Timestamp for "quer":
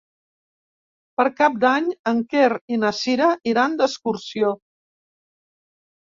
2.31-2.47